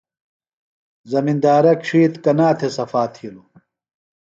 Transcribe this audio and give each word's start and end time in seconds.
زمندارہ 1.11 1.73
ڇھیتر 1.85 2.17
کنا 2.23 2.47
تھےۡ 2.57 2.73
صفا 2.77 3.03
تِھیلوۡ؟ 3.13 3.49